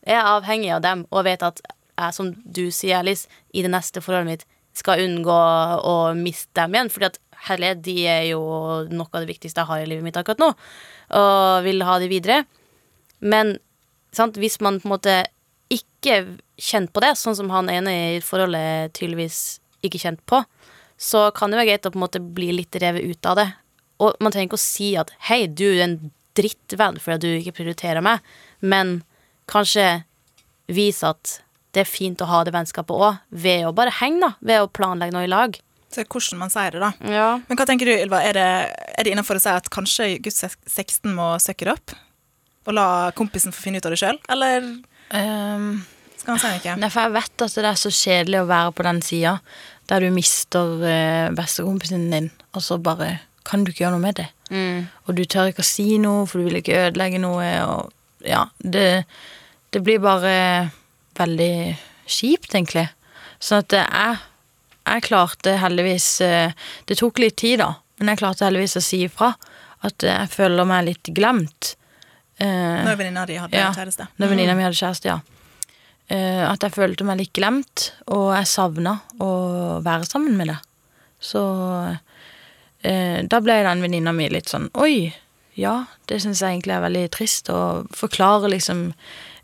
er 0.05 0.19
jeg 0.19 0.33
avhengig 0.35 0.73
av 0.75 0.83
dem 0.85 1.05
og 1.09 1.25
vet 1.25 1.45
at 1.45 1.63
jeg, 1.65 2.11
som 2.13 2.33
du 2.43 2.67
sier, 2.75 2.99
Alice, 2.99 3.29
i 3.55 3.63
det 3.65 3.71
neste 3.73 4.03
forholdet 4.03 4.29
mitt 4.29 4.45
skal 4.75 5.05
unngå 5.05 5.35
å 5.87 5.95
miste 6.17 6.51
dem 6.59 6.75
igjen. 6.75 6.91
Fordi 6.91 7.07
at 7.07 7.19
herlighet, 7.47 7.83
de 7.85 7.95
er 8.09 8.23
jo 8.33 8.41
noe 8.91 9.07
av 9.11 9.23
det 9.23 9.31
viktigste 9.31 9.63
jeg 9.63 9.71
har 9.71 9.83
i 9.83 9.87
livet 9.89 10.05
mitt 10.05 10.19
akkurat 10.19 10.41
nå, 10.41 10.51
og 11.15 11.65
vil 11.65 11.85
ha 11.87 11.97
de 12.01 12.09
videre. 12.11 12.41
Men 13.23 13.55
sant, 14.15 14.37
hvis 14.41 14.59
man 14.63 14.81
på 14.81 14.89
en 14.89 14.95
måte 14.95 15.15
ikke 15.73 16.19
kjent 16.57 16.91
på 16.93 17.03
det, 17.03 17.13
sånn 17.19 17.35
som 17.37 17.51
han 17.53 17.69
ene 17.71 17.93
i 17.93 18.21
forholdet 18.23 18.93
tydeligvis 18.97 19.59
ikke 19.85 20.01
kjent 20.01 20.21
på, 20.29 20.41
så 20.97 21.27
kan 21.35 21.51
det 21.51 21.59
være 21.59 21.73
greit 21.73 21.87
å 21.87 21.91
på 21.91 21.99
en 21.99 22.05
måte 22.05 22.21
bli 22.23 22.53
litt 22.55 22.75
revet 22.81 23.03
ut 23.03 23.29
av 23.29 23.39
det. 23.41 23.47
Og 24.03 24.15
man 24.23 24.31
trenger 24.31 24.49
ikke 24.49 24.59
å 24.59 24.65
si 24.67 24.95
at 24.99 25.11
'hei, 25.27 25.47
du 25.47 25.67
er 25.73 25.83
en 25.83 26.11
drittvenn 26.35 26.99
fordi 26.99 27.19
du 27.19 27.39
ikke 27.39 27.57
prioriterer 27.59 28.03
meg', 28.03 28.23
men 28.61 29.03
kanskje 29.47 30.03
vise 30.67 31.03
at 31.03 31.41
det 31.73 31.81
er 31.83 31.91
fint 31.91 32.21
å 32.23 32.25
ha 32.25 32.43
det 32.43 32.53
vennskapet 32.55 32.95
òg, 32.95 33.19
ved 33.31 33.67
å 33.67 33.75
bare 33.75 33.91
henge, 33.91 34.21
da. 34.21 34.31
Ved 34.41 34.61
å 34.61 34.71
planlegge 34.71 35.11
noe 35.11 35.27
i 35.27 35.31
lag. 35.31 35.59
Så 35.91 36.03
hvordan 36.07 36.39
man 36.39 36.49
sier 36.49 36.71
det, 36.71 36.79
da. 36.79 36.93
Ja. 37.03 37.41
Men 37.47 37.57
hva 37.57 37.65
tenker 37.67 37.85
du, 37.85 37.91
Ylva? 37.91 38.23
Er 38.23 38.33
det, 38.33 38.75
er 38.97 39.03
det 39.03 39.11
innafor 39.11 39.35
å 39.35 39.43
si 39.43 39.49
at 39.49 39.69
kanskje 39.69 40.21
gutt 40.23 40.33
16 40.33 41.13
må 41.13 41.35
søke 41.39 41.65
det 41.65 41.75
opp? 41.75 41.91
Og 42.65 42.73
la 42.73 43.11
kompisen 43.11 43.51
få 43.51 43.67
finne 43.67 43.77
ut 43.77 43.85
av 43.85 43.91
det 43.91 43.99
sjøl? 43.99 44.19
Eller 44.31 44.63
Ehm, 45.13 45.83
si 46.25 46.51
noe? 46.69 46.75
Nei, 46.81 46.89
for 46.91 47.05
jeg 47.05 47.15
vet 47.15 47.45
at 47.45 47.55
det 47.61 47.69
er 47.71 47.79
så 47.79 47.91
kjedelig 47.93 48.41
å 48.41 48.49
være 48.49 48.75
på 48.75 48.85
den 48.87 49.01
sida 49.05 49.37
der 49.89 50.01
du 50.01 50.09
mister 50.13 50.81
eh, 50.89 51.29
bestekompisen 51.37 52.07
din, 52.09 52.31
og 52.57 52.63
så 52.65 52.79
bare 52.81 53.19
kan 53.45 53.63
du 53.63 53.69
ikke 53.69 53.83
gjøre 53.83 53.93
noe 53.99 54.05
med 54.07 54.17
det. 54.17 54.27
Mm. 54.49 54.87
Og 55.05 55.17
du 55.17 55.23
tør 55.29 55.51
ikke 55.51 55.61
å 55.61 55.67
si 55.67 55.99
noe, 56.01 56.25
for 56.29 56.41
du 56.41 56.49
vil 56.49 56.59
ikke 56.61 56.87
ødelegge 56.87 57.21
noe, 57.21 57.49
og 57.69 58.25
ja, 58.25 58.47
det, 58.57 59.05
det 59.73 59.83
blir 59.85 60.01
bare 60.01 60.33
veldig 61.19 61.53
kjipt, 62.09 62.55
egentlig. 62.57 62.87
Sånn 63.37 63.61
at 63.61 63.77
jeg, 63.77 64.17
jeg 64.85 65.05
klarte 65.05 65.57
heldigvis 65.59 66.07
eh, 66.23 66.53
Det 66.87 66.97
tok 66.97 67.19
litt 67.21 67.37
tid, 67.41 67.59
da, 67.61 67.73
men 67.99 68.13
jeg 68.13 68.23
klarte 68.23 68.47
heldigvis 68.47 68.79
å 68.79 68.83
si 68.85 69.03
ifra 69.05 69.33
at 69.85 70.05
jeg 70.07 70.31
føler 70.33 70.65
meg 70.65 70.87
litt 70.87 71.13
glemt. 71.13 71.75
Eh, 72.41 72.81
Når 72.87 72.97
venninna 72.97 73.25
di 73.29 73.37
hadde 73.39 73.59
ja, 73.59 73.69
kjæreste? 73.75 74.09
Når 74.17 74.31
venninna 74.31 74.55
mi 74.57 74.65
hadde 74.65 74.79
kjæreste, 74.79 75.13
ja. 75.13 75.19
Eh, 76.07 76.43
at 76.45 76.61
jeg 76.61 76.75
følte 76.75 77.05
meg 77.07 77.17
litt 77.17 77.33
glemt, 77.33 77.89
og 78.13 78.29
jeg 78.35 78.49
savna 78.49 78.99
å 79.17 79.29
være 79.85 80.05
sammen 80.05 80.35
med 80.37 80.51
det. 80.51 80.57
Så 81.17 81.41
eh, 82.85 83.23
da 83.25 83.39
ble 83.41 83.61
den 83.65 83.81
venninna 83.81 84.13
mi 84.13 84.27
litt 84.29 84.51
sånn 84.51 84.67
Oi, 84.77 85.09
ja, 85.57 85.85
det 86.05 86.19
syns 86.21 86.43
jeg 86.43 86.57
egentlig 86.57 86.75
er 86.75 86.83
veldig 86.83 87.05
trist, 87.15 87.49
å 87.49 87.87
forklare 87.95 88.51
liksom 88.51 88.89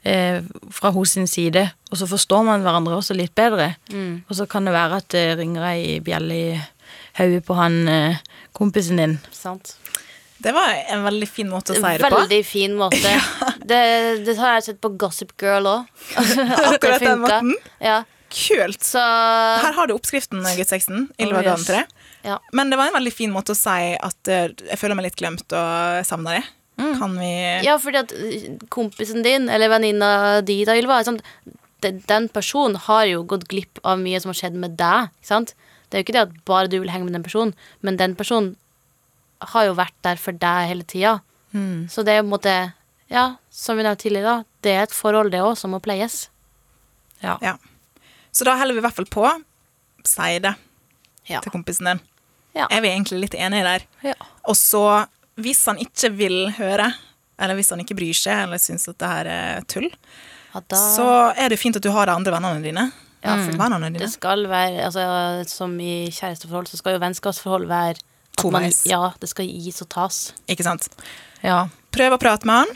eh, 0.03 0.43
fra 0.69 0.91
hos 0.93 1.15
sin 1.15 1.29
side, 1.29 1.65
og 1.89 1.97
så 1.97 2.09
forstår 2.11 2.45
man 2.45 2.65
hverandre 2.65 2.99
også 2.99 3.17
litt 3.17 3.33
bedre. 3.37 3.73
Og 4.29 4.37
så 4.37 4.45
kan 4.51 4.67
det 4.67 4.75
være 4.75 5.01
at 5.01 5.09
det 5.15 5.25
ringer 5.41 5.65
ei 5.71 5.99
bjelle 6.03 6.37
i 6.37 6.49
hodet 7.17 7.45
på 7.47 7.57
han 7.57 7.81
eh, 7.89 8.21
kompisen 8.57 9.01
din. 9.01 9.17
Sant. 9.33 9.79
Det 10.41 10.53
var 10.55 10.73
en 10.89 11.03
veldig 11.05 11.27
fin 11.29 11.49
måte 11.51 11.75
å 11.75 11.77
si 11.77 11.81
det 11.99 12.07
på. 12.07 12.15
Veldig 12.15 12.39
fin 12.47 12.73
måte. 12.77 13.11
det, 13.71 13.81
det 14.25 14.37
har 14.39 14.57
jeg 14.57 14.71
sett 14.71 14.81
på 14.81 14.93
Gossip 15.01 15.35
Girl 15.41 15.69
òg. 15.69 15.91
Akkurat 16.71 17.03
den 17.03 17.21
måten. 17.21 17.53
Ja. 17.83 18.01
Kult. 18.31 18.83
Så 18.87 19.01
Her 19.01 19.75
har 19.75 19.89
du 19.89 19.93
oppskriften, 19.93 20.41
gutt 20.55 20.71
16. 20.71 21.09
Ylva 21.19 21.41
Oh, 21.41 21.51
yes. 21.51 21.93
ja. 22.23 22.39
Men 22.55 22.71
det 22.71 22.79
var 22.79 22.89
en 22.89 22.95
veldig 22.95 23.13
fin 23.13 23.31
måte 23.33 23.53
å 23.53 23.59
si 23.59 23.93
at 23.97 24.31
eh, 24.31 24.53
jeg 24.69 24.79
føler 24.79 24.97
meg 24.97 25.09
litt 25.09 25.19
glemt 25.19 25.51
og 25.51 26.05
savner 26.07 26.39
deg. 26.39 26.51
Kan 26.97 27.17
vi 27.19 27.31
ja, 27.61 27.75
fordi 27.81 27.99
at 27.99 28.13
eh, 28.15 28.45
kompisen 28.73 29.25
din, 29.25 29.49
eller 29.51 29.69
venninna 29.69 30.41
di, 30.45 30.61
da, 30.65 30.77
Ylva 30.79 31.01
sånn, 31.05 31.19
den, 31.83 31.99
den 32.07 32.29
personen 32.33 32.79
har 32.87 33.03
jo 33.09 33.25
gått 33.27 33.45
glipp 33.51 33.81
av 33.83 33.99
mye 34.01 34.21
som 34.23 34.31
har 34.31 34.39
skjedd 34.39 34.57
med 34.57 34.79
deg. 34.79 35.11
Ikke 35.19 35.33
sant? 35.33 35.53
Det 35.91 35.97
er 35.97 36.01
jo 36.01 36.07
ikke 36.07 36.15
det 36.15 36.23
at 36.23 36.35
bare 36.47 36.71
du 36.71 36.79
vil 36.79 36.91
henge 36.93 37.09
med 37.09 37.17
den 37.17 37.25
personen, 37.25 37.53
men 37.83 37.99
den 37.99 38.15
personen 38.17 38.55
har 39.53 39.65
jo 39.65 39.73
vært 39.77 39.95
der 40.05 40.15
for 40.21 40.31
deg 40.37 40.67
hele 40.69 40.83
tida. 40.87 41.17
Så 41.91 42.03
det 42.07 42.13
er 42.15 42.21
på 42.23 42.27
en 42.29 42.33
måte 42.37 42.53
Ja, 43.11 43.35
som 43.51 43.75
vi 43.75 43.83
nevnte 43.83 44.05
tidligere, 44.05 44.37
da, 44.39 44.43
det 44.63 44.71
er 44.71 44.83
et 44.85 44.93
forhold, 44.95 45.31
det 45.33 45.41
òg, 45.43 45.57
som 45.59 45.73
må 45.75 45.81
pleies. 45.83 46.29
Ja. 47.19 47.33
Ja. 47.43 47.57
Så 48.31 48.45
da 48.47 48.53
holder 48.55 48.77
vi 48.77 48.79
i 48.79 48.85
hvert 48.85 48.95
fall 48.95 49.09
på. 49.11 49.25
Si 50.07 50.37
det 50.39 50.53
Ja. 51.27 51.41
til 51.41 51.51
kompisen 51.51 51.85
din. 51.89 51.99
Ja. 52.55 52.67
Er 52.71 52.79
vi 52.81 52.87
egentlig 52.87 53.19
litt 53.19 53.35
enige 53.35 53.63
der? 53.67 53.83
Ja. 54.01 54.13
Og 54.47 54.55
så, 54.55 55.05
hvis 55.35 55.65
han 55.65 55.77
ikke 55.77 56.09
vil 56.15 56.51
høre, 56.55 56.93
eller 57.37 57.55
hvis 57.55 57.69
han 57.69 57.79
ikke 57.83 57.95
bryr 57.99 58.15
seg, 58.15 58.45
eller 58.45 58.57
syns 58.57 58.87
at 58.87 58.97
det 58.97 59.07
her 59.11 59.25
er 59.27 59.61
tull, 59.67 59.91
Ja, 60.53 60.59
da, 60.67 60.75
så 60.75 61.05
er 61.37 61.49
det 61.49 61.59
fint 61.59 61.75
at 61.75 61.83
du 61.83 61.91
har 61.91 62.05
de 62.05 62.11
andre 62.15 62.31
vennene 62.31 62.63
dine. 62.63 62.91
Ja, 63.23 63.35
for 63.45 63.51
vennene 63.59 63.91
det 63.99 64.09
skal 64.09 64.47
være 64.49 64.81
altså, 64.87 65.47
Som 65.47 65.75
i 65.79 66.09
kjæresteforhold, 66.09 66.67
så 66.71 66.77
skal 66.79 66.93
jo 66.95 66.99
vennskapsforhold 67.03 67.67
være 67.67 67.99
Toveis. 68.39 68.83
Ja, 68.89 69.11
det 69.19 69.31
skal 69.31 69.49
gis 69.49 69.81
og 69.83 69.89
tas. 69.93 70.31
Ikke 70.51 70.65
sant? 70.67 70.89
ja. 71.45 71.67
Prøv 71.91 72.15
å 72.15 72.21
prate 72.21 72.47
med 72.47 72.61
han, 72.61 72.69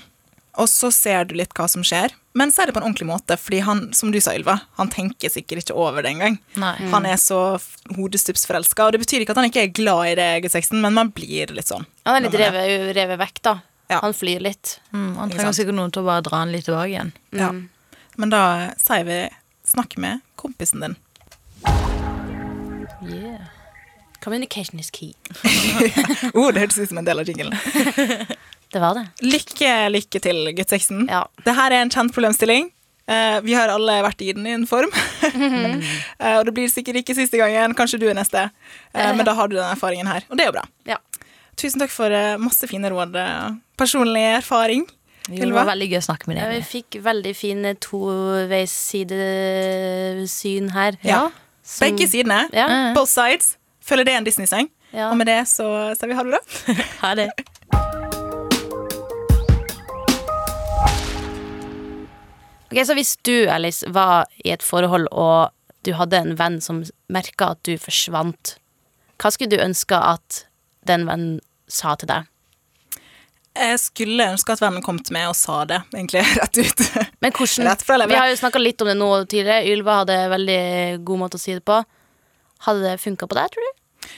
og 0.60 0.68
så 0.68 0.90
ser 0.92 1.28
du 1.30 1.38
litt 1.40 1.54
hva 1.56 1.70
som 1.72 1.84
skjer. 1.88 2.12
Men 2.36 2.52
si 2.52 2.66
det 2.68 2.74
på 2.76 2.82
en 2.82 2.90
ordentlig 2.90 3.08
måte, 3.08 3.38
fordi 3.40 3.62
han, 3.64 3.86
som 3.96 4.10
du 4.12 4.18
sa, 4.20 4.34
Ylva, 4.36 4.58
han 4.76 4.90
tenker 4.92 5.32
sikkert 5.32 5.64
ikke 5.64 5.78
over 5.80 6.04
det 6.04 6.12
engang. 6.12 6.36
Mm. 6.60 6.90
Han 6.92 7.08
er 7.08 7.16
så 7.22 7.40
hodestupsforelska, 7.96 8.84
og 8.84 8.92
det 8.92 9.00
betyr 9.06 9.24
ikke 9.24 9.32
at 9.32 9.40
han 9.40 9.48
ikke 9.48 9.64
er 9.64 9.72
glad 9.72 10.10
i 10.10 10.18
deg, 10.20 10.50
16, 10.52 10.76
men 10.84 10.98
man 10.98 11.14
blir 11.16 11.54
litt 11.56 11.72
sånn. 11.72 11.88
Han 12.04 12.20
er 12.20 12.28
litt 12.28 12.36
revet, 12.42 12.92
revet 12.98 13.22
vekk, 13.24 13.42
da. 13.48 13.56
Ja. 13.88 14.02
Han 14.04 14.18
flyr 14.18 14.44
litt. 14.44 14.80
Mm, 14.92 15.16
han 15.22 15.32
trenger 15.32 15.56
sikkert 15.56 15.80
noen 15.80 15.96
til 15.96 16.04
å 16.04 16.10
bare 16.10 16.26
dra 16.28 16.44
han 16.44 16.52
litt 16.52 16.68
tilbake 16.68 16.92
igjen. 16.92 17.16
Ja. 17.38 17.54
Men 18.20 18.36
da 18.36 18.44
sier 18.82 19.08
vi 19.08 19.20
snakk 19.64 19.96
med 20.02 20.24
kompisen 20.36 20.84
din. 20.84 21.00
Yeah. 23.06 23.55
Communication 24.26 24.80
is 24.82 24.90
key. 24.92 25.14
Oh, 26.34 26.50
det 26.52 26.60
hørtes 26.66 26.80
ut 26.82 26.90
som 26.90 26.98
en 26.98 27.06
del 27.08 27.20
av 27.22 27.26
jinglen. 27.30 27.54
Det 28.76 28.80
var 28.82 28.94
det. 28.98 29.06
Lykke, 29.24 29.70
lykke 29.94 30.20
til, 30.20 30.50
gutt 30.58 30.70
16. 30.74 31.06
Ja. 31.08 31.22
Det 31.46 31.54
her 31.56 31.72
er 31.72 31.82
en 31.86 31.90
kjent 31.94 32.12
problemstilling. 32.16 32.66
Eh, 33.08 33.38
vi 33.46 33.54
har 33.56 33.70
alle 33.72 34.00
vært 34.04 34.22
i 34.26 34.34
den 34.36 34.48
i 34.50 34.54
en 34.58 34.66
form. 34.68 34.90
Eh, 36.16 36.38
og 36.40 36.46
det 36.48 36.54
blir 36.58 36.68
sikkert 36.72 36.96
ikke 37.04 37.16
siste 37.16 37.38
gangen. 37.40 37.76
Kanskje 37.78 38.00
du 38.02 38.08
er 38.10 38.16
neste. 38.18 38.42
Eh, 38.96 39.12
men 39.16 39.26
da 39.28 39.34
har 39.38 39.48
du 39.52 39.56
den 39.60 39.68
erfaringen 39.70 40.08
her, 40.10 40.22
og 40.30 40.36
det 40.40 40.44
er 40.46 40.50
jo 40.50 40.56
bra. 40.58 40.66
Ja. 40.90 40.98
Tusen 41.60 41.80
takk 41.82 41.92
for 41.94 42.10
masse 42.42 42.68
fine 42.72 42.88
råd. 42.92 43.14
Personlig 43.80 44.26
erfaring. 44.42 44.84
Det 45.30 45.40
Ylva? 45.46 45.56
var 45.62 45.68
veldig 45.74 45.88
gøy 45.94 46.00
å 46.02 46.08
snakke 46.10 46.26
med 46.30 46.36
Ja, 46.42 46.48
vi 46.52 46.62
fikk 46.66 46.90
veldig 47.06 47.34
fine 47.38 47.70
toveissidesyn 47.82 50.66
her. 50.76 50.92
Ja. 51.06 51.22
Som- 51.64 51.86
Begge 51.88 52.06
sidene. 52.12 52.40
Ja. 52.54 52.68
Both 52.98 53.12
sides. 53.14 53.46
Føler 53.86 54.08
det 54.08 54.16
er 54.16 54.18
en 54.18 54.26
Disney-sang. 54.26 54.70
Ja. 54.96 55.12
Og 55.12 55.18
med 55.20 55.30
det 55.30 55.44
så 55.50 55.68
sier 55.94 56.10
vi 56.10 56.18
ha 56.18 56.24
det 56.26 56.34
bra. 56.34 56.42
Ha 57.04 57.14
det. 57.20 57.30
Ok, 62.72 62.80
Så 62.86 62.94
hvis 62.98 63.18
du, 63.22 63.48
Alice, 63.50 63.86
var 63.88 64.26
i 64.44 64.52
et 64.52 64.64
forhold 64.66 65.08
og 65.12 65.52
du 65.86 65.94
hadde 65.94 66.18
en 66.18 66.34
venn 66.40 66.58
som 66.66 66.82
merka 67.14 67.54
at 67.54 67.62
du 67.68 67.76
forsvant, 67.78 68.56
hva 69.22 69.30
skulle 69.32 69.54
du 69.54 69.62
ønske 69.62 69.96
at 69.96 70.46
den 70.90 71.06
vennen 71.06 71.38
sa 71.70 71.94
til 71.96 72.10
deg? 72.10 72.26
Jeg 73.56 73.78
skulle 73.80 74.26
ønske 74.34 74.52
at 74.58 74.64
vennen 74.66 74.84
kom 74.84 74.98
til 75.00 75.14
meg 75.16 75.30
og 75.30 75.38
sa 75.40 75.62
det, 75.70 75.78
egentlig, 75.94 76.26
rett 76.42 76.58
ut. 76.58 76.82
Men 77.24 77.32
hvordan. 77.38 78.10
Vi 78.10 78.18
har 78.18 78.34
jo 78.34 78.42
snakka 78.42 78.60
litt 78.60 78.82
om 78.82 78.90
det 78.90 78.98
nå 78.98 79.12
tidligere. 79.30 79.70
Ylva 79.72 80.02
hadde 80.02 80.18
veldig 80.34 80.60
god 81.06 81.22
måte 81.22 81.40
å 81.40 81.44
si 81.46 81.54
det 81.56 81.64
på. 81.64 81.78
Hadde 82.66 82.82
det 82.88 82.98
funka 83.04 83.28
på 83.30 83.38
deg, 83.38 83.52
tror 83.54 83.68
du? 83.70 84.10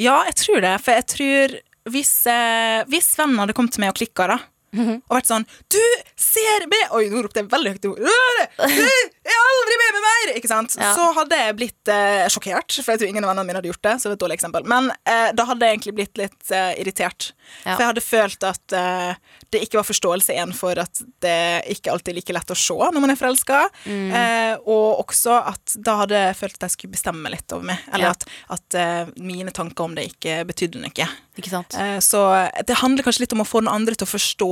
Ja, 0.00 0.22
jeg 0.28 0.36
tror 0.40 0.60
det. 0.64 0.74
For 0.84 0.96
jeg 0.96 1.06
tror 1.12 1.58
hvis, 1.90 2.12
eh, 2.30 2.84
hvis 2.92 3.08
vennen 3.18 3.40
hadde 3.42 3.54
kommet 3.56 3.72
til 3.74 3.82
meg 3.84 3.92
og 3.94 3.98
klikka, 4.00 4.26
da, 4.34 4.38
Mhm. 4.70 5.00
og 5.10 5.16
vært 5.16 5.26
sånn 5.26 5.44
Du 5.68 5.80
ser 6.14 6.62
med 6.70 6.92
Oi, 6.94 7.08
nå 7.10 7.24
ropte 7.24 7.40
jeg 7.42 7.48
veldig 7.50 7.72
høyt. 7.72 7.80
Du 7.82 7.88
er 7.90 9.40
aldri 9.40 9.78
med 9.80 9.96
meg 9.96 10.04
mer! 10.04 10.29
Ikke 10.50 10.56
sant? 10.56 10.76
Ja. 10.80 10.90
Så 10.98 11.06
hadde 11.16 11.38
jeg 11.38 11.56
blitt 11.60 11.90
eh, 11.94 12.26
sjokkert, 12.32 12.74
for 12.82 12.92
jeg 12.94 13.00
tror 13.02 13.10
ingen 13.12 13.24
av 13.26 13.30
vennene 13.32 13.46
mine 13.48 13.60
hadde 13.60 13.70
gjort 13.70 13.84
det. 13.86 13.94
Så 14.02 14.08
det 14.08 14.12
var 14.12 14.18
et 14.18 14.24
dårlig 14.24 14.38
eksempel. 14.40 14.66
Men 14.70 14.90
eh, 15.06 15.30
da 15.38 15.46
hadde 15.48 15.66
jeg 15.68 15.78
egentlig 15.78 15.94
blitt 16.00 16.20
litt 16.20 16.50
eh, 16.56 16.72
irritert. 16.82 17.30
Ja. 17.64 17.74
For 17.76 17.84
jeg 17.84 17.90
hadde 17.92 18.04
følt 18.04 18.46
at 18.50 18.76
eh, 18.76 19.14
det 19.50 19.62
ikke 19.64 19.80
var 19.80 19.86
forståelse 19.88 20.34
igjen 20.34 20.52
for 20.56 20.78
at 20.82 21.02
det 21.24 21.36
ikke 21.74 21.94
alltid 21.94 22.12
er 22.12 22.18
like 22.20 22.34
lett 22.36 22.52
å 22.54 22.58
se 22.58 22.76
når 22.80 23.00
man 23.02 23.14
er 23.14 23.18
forelska. 23.20 23.62
Mm. 23.86 24.10
Eh, 24.20 24.54
og 24.66 25.04
også 25.06 25.38
at 25.54 25.76
da 25.86 25.96
hadde 26.02 26.20
jeg 26.26 26.38
følt 26.42 26.58
at 26.58 26.66
jeg 26.68 26.76
skulle 26.76 26.94
bestemme 26.98 27.32
litt 27.32 27.54
over 27.56 27.70
meg. 27.72 27.86
Eller 27.94 28.10
Ja. 28.10 28.14
at, 28.16 28.26
at 28.58 28.78
eh, 28.78 29.14
mine 29.22 29.54
tanker 29.54 29.86
om 29.86 29.94
det 29.98 30.08
ikke 30.12 30.40
betydde 30.48 30.82
noe. 30.82 31.08
Ikke 31.38 31.52
sant? 31.52 31.74
Eh, 31.78 31.98
så 32.04 32.24
det 32.66 32.80
handler 32.82 33.06
kanskje 33.06 33.24
litt 33.26 33.34
om 33.36 33.44
å 33.44 33.48
få 33.48 33.62
den 33.64 33.72
andre 33.72 33.94
til 33.98 34.08
å 34.08 34.14
forstå 34.14 34.50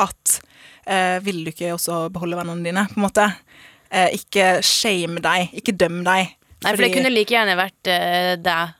at 0.00 0.36
eh, 0.86 1.18
vil 1.24 1.42
du 1.44 1.50
ikke 1.52 1.74
også 1.76 2.06
beholde 2.12 2.38
vennene 2.38 2.64
dine, 2.66 2.86
på 2.90 2.98
en 3.00 3.06
måte. 3.06 3.26
Eh, 3.90 4.18
ikke 4.20 4.60
shame 4.66 5.22
deg, 5.24 5.54
ikke 5.60 5.74
døm 5.76 6.04
deg. 6.06 6.36
Nei, 6.60 6.74
for 6.74 6.84
det 6.84 6.92
kunne 6.94 7.10
like 7.12 7.32
gjerne 7.32 7.56
vært 7.58 7.90
eh, 7.90 8.34
deg 8.40 8.76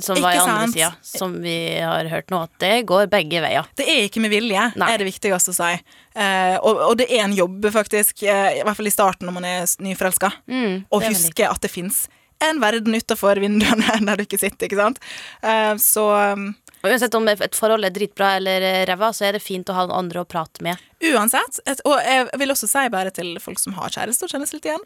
som 0.00 0.18
var 0.22 0.34
i 0.34 0.38
andre 0.38 0.68
sida, 0.72 0.92
som 1.02 1.34
vi 1.42 1.56
har 1.78 2.04
hørt 2.10 2.30
nå, 2.32 2.40
at 2.48 2.54
det 2.62 2.86
går 2.88 3.08
begge 3.12 3.40
veier. 3.44 3.66
Det 3.78 3.86
er 3.86 4.06
ikke 4.08 4.22
med 4.24 4.32
vilje, 4.32 4.64
Nei. 4.80 4.88
er 4.90 5.00
det 5.00 5.08
viktigste 5.08 5.52
å 5.52 5.56
si. 5.56 5.72
Eh, 6.18 6.56
og, 6.56 6.80
og 6.88 6.94
det 6.98 7.08
er 7.12 7.26
en 7.26 7.36
jobb, 7.36 7.68
faktisk, 7.74 8.24
eh, 8.24 8.58
i 8.58 8.62
hvert 8.66 8.78
fall 8.78 8.90
i 8.90 8.94
starten 8.94 9.28
når 9.28 9.36
man 9.36 9.48
er 9.48 9.66
nyforelska. 9.84 10.32
Mm, 10.50 10.86
Å 10.88 11.02
huske 11.04 11.50
at 11.50 11.62
det 11.64 11.70
fins 11.72 12.06
en 12.44 12.62
verden 12.62 12.94
utafor 12.94 13.40
vinduene 13.42 13.98
der 14.08 14.18
du 14.18 14.24
ikke 14.24 14.40
sitter, 14.40 14.68
ikke 14.68 14.80
sant. 14.80 15.02
Eh, 15.42 15.74
så 15.82 16.08
um, 16.34 16.50
Og 16.82 16.90
Uansett 16.92 17.14
om 17.18 17.26
et 17.28 17.56
forhold 17.58 17.84
er 17.88 17.90
dritbra 17.94 18.36
eller 18.38 18.62
eh, 18.62 18.82
ræva, 18.86 19.08
så 19.16 19.26
er 19.28 19.32
det 19.38 19.42
fint 19.42 19.68
å 19.70 19.74
ha 19.74 19.86
noen 19.88 19.98
andre 20.04 20.22
å 20.22 20.28
prate 20.30 20.62
med. 20.62 20.78
Uansett. 21.12 21.58
Et, 21.66 21.80
og 21.86 21.96
jeg 22.02 22.28
vil 22.38 22.54
også 22.54 22.68
si 22.70 22.84
bare 22.94 23.10
til 23.14 23.32
folk 23.42 23.58
som 23.62 23.74
har 23.78 23.90
kjæreste 23.94 24.26
og 24.28 24.32
kjennes 24.34 24.52
litt 24.54 24.68
igjen. 24.70 24.84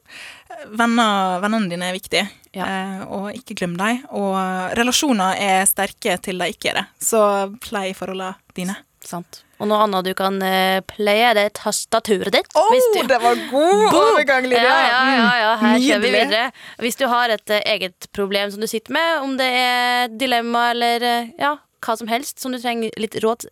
eh, 0.50 0.64
Venner, 0.80 1.38
vennene 1.44 1.68
dine 1.72 1.90
er 1.92 1.96
viktige, 1.98 2.28
Ja. 2.56 2.64
eh, 2.68 3.04
og 3.08 3.30
ikke 3.36 3.56
glem 3.60 3.76
dem. 3.80 4.02
Og 4.12 4.36
relasjoner 4.78 5.36
er 5.40 5.64
sterke 5.68 6.16
til 6.24 6.38
de 6.40 6.48
ikke 6.52 6.72
er 6.72 6.80
det. 6.82 6.86
Så 7.00 7.20
plei 7.64 7.90
forholdene 7.96 8.34
dine. 8.56 8.76
Sant? 9.02 9.40
Og 9.62 9.66
noe 9.70 9.82
annet 9.84 10.04
du 10.06 10.12
kan 10.18 10.36
uh, 10.42 10.80
playe, 10.86 11.32
det 11.34 11.42
er 11.48 11.52
tastaturet 11.54 12.30
ditt. 12.34 12.48
Å, 12.58 12.62
du- 12.70 13.06
det 13.10 13.18
var 13.22 13.34
god 13.50 13.94
overgang, 13.98 14.46
Lydia! 14.46 14.62
Ja, 14.62 14.78
ja, 14.86 15.00
ja, 15.18 15.26
ja. 15.42 15.50
her 15.60 15.74
Nydelig. 15.76 15.88
kjører 15.88 16.02
vi 16.02 16.12
videre. 16.16 16.44
Hvis 16.82 16.98
du 16.98 17.04
har 17.10 17.34
et 17.34 17.50
eh, 17.54 17.62
eget 17.74 18.08
problem 18.14 18.50
som 18.54 18.62
du 18.62 18.66
sitter 18.70 18.94
med, 18.94 19.20
om 19.26 19.36
det 19.38 19.48
er 19.58 20.08
dilemma 20.18 20.68
eller 20.72 21.06
eh, 21.06 21.28
ja, 21.38 21.52
hva 21.82 21.96
som 21.98 22.08
helst 22.10 22.38
som 22.40 22.52
du 22.54 22.58
trenger 22.62 22.90
litt 23.00 23.16
råd 23.22 23.46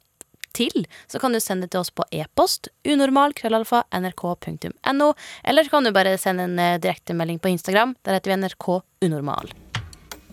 til, 0.56 0.86
så 1.06 1.18
kan 1.22 1.32
du 1.32 1.40
sende 1.40 1.66
det 1.66 1.72
til 1.74 1.80
oss 1.84 1.92
på 1.94 2.04
e-post 2.10 2.68
unormal.nrk.no, 2.86 5.08
eller 5.44 5.64
så 5.64 5.70
kan 5.70 5.84
du 5.86 5.92
bare 5.94 6.18
sende 6.18 6.42
en 6.48 6.58
eh, 6.58 6.80
direktemelding 6.82 7.38
på 7.38 7.48
Instagram. 7.52 7.94
Der 8.06 8.12
heter 8.18 8.30
vi 8.32 8.36
NRK 8.42 8.66
Unormal. 9.06 9.46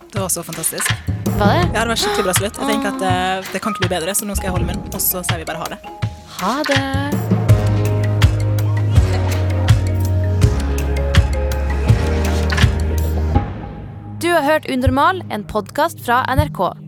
Det 0.08 0.18
var 0.18 0.28
så 0.32 0.42
fantastisk. 0.42 0.86
Hva 1.38 1.46
er 1.52 1.62
det? 1.62 1.68
Ja, 1.76 1.80
det 1.84 1.90
var 1.92 2.00
skikkelig 2.02 2.26
bra 2.26 2.34
slutt. 2.40 2.56
Jeg 2.58 2.66
tenker 2.72 2.88
at 2.96 3.02
eh, 3.06 3.36
det 3.52 3.60
kan 3.62 3.70
ikke 3.74 3.84
bli 3.86 3.94
bedre, 3.94 4.10
så 4.16 4.22
nå 4.26 4.32
skal 4.38 4.46
jeg 4.50 4.56
holde 4.56 4.68
munn, 4.72 4.82
og 4.90 5.00
så 5.02 5.18
sier 5.26 5.38
vi 5.42 5.48
bare 5.48 5.62
ha 5.62 5.68
det. 5.74 5.80
Ha 6.38 6.54
det. 6.66 6.82
Du 14.18 14.32
har 14.34 14.42
hørt 14.42 14.66
Unormal, 14.66 15.22
en 15.30 15.46
podkast 15.46 16.02
fra 16.02 16.24
NRK. 16.34 16.87